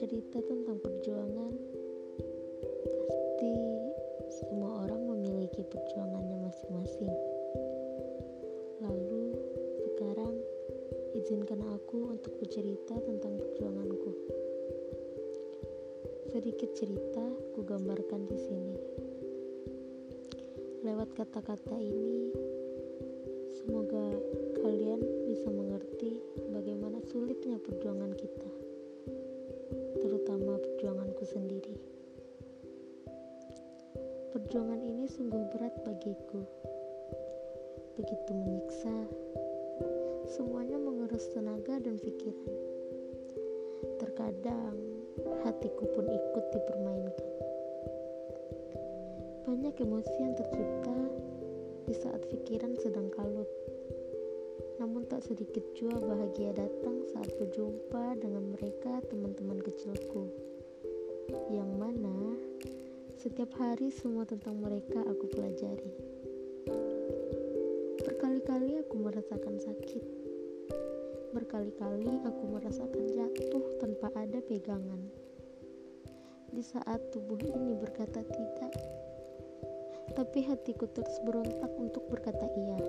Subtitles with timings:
[0.00, 1.52] bercerita tentang perjuangan.
[2.88, 3.52] Pasti
[4.32, 7.12] semua orang memiliki perjuangannya masing-masing.
[8.80, 9.36] Lalu
[9.84, 10.40] sekarang
[11.12, 14.16] izinkan aku untuk bercerita tentang perjuanganku.
[16.32, 18.76] Sedikit cerita ku gambarkan di sini.
[20.80, 22.32] Lewat kata-kata ini
[23.52, 24.16] Semoga
[24.64, 26.16] kalian bisa mengerti
[26.48, 28.39] bagaimana sulitnya perjuangan kita.
[34.50, 36.42] Perjuangan ini sungguh berat bagiku.
[37.94, 39.06] Begitu menyiksa,
[40.26, 42.50] semuanya mengerus tenaga dan pikiran.
[44.02, 44.74] Terkadang
[45.46, 47.30] hatiku pun ikut dipermainkan.
[49.46, 50.98] Banyak emosi yang tercipta
[51.86, 53.46] di saat pikiran sedang kalut.
[54.82, 60.50] Namun tak sedikit jua bahagia datang saat berjumpa dengan mereka teman-teman kecilku.
[63.20, 65.92] Setiap hari semua tentang mereka aku pelajari.
[68.00, 70.04] Berkali-kali aku merasakan sakit.
[71.36, 75.04] Berkali-kali aku merasakan jatuh tanpa ada pegangan.
[76.48, 78.72] Di saat tubuh ini berkata tidak,
[80.16, 82.80] tapi hatiku terus berontak untuk berkata iya.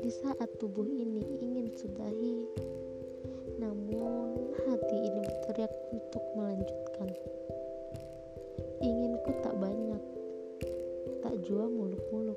[0.00, 2.48] Di saat tubuh ini ingin sudahi,
[3.60, 7.12] namun hati ini berteriak untuk melanjutkan.
[8.84, 10.02] Inginku tak banyak,
[11.24, 12.36] tak jua muluk-muluk.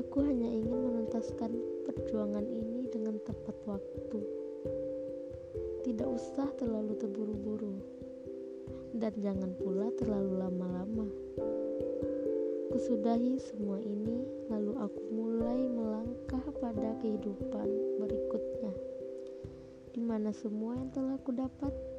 [0.00, 1.52] Aku hanya ingin menuntaskan
[1.84, 4.20] perjuangan ini dengan tepat waktu.
[5.84, 7.74] Tidak usah terlalu terburu-buru,
[8.96, 11.06] dan jangan pula terlalu lama-lama.
[12.72, 17.68] Kusudahi semua ini, lalu aku mulai melangkah pada kehidupan
[18.00, 18.72] berikutnya,
[19.92, 21.91] di mana semua yang telah kudapat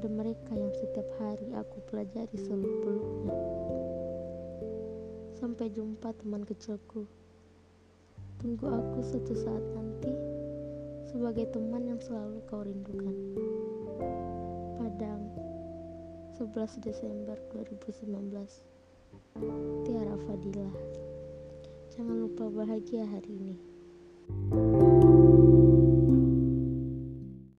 [0.00, 3.36] pada mereka yang setiap hari aku pelajari seluk-beluknya.
[5.36, 7.04] Sampai jumpa teman kecilku.
[8.40, 10.08] Tunggu aku suatu saat nanti
[11.04, 13.12] sebagai teman yang selalu kau rindukan.
[14.80, 15.20] Padang
[16.40, 18.08] 11 Desember 2019
[19.84, 20.76] Tiara Fadilah
[21.92, 23.56] Jangan lupa bahagia hari ini.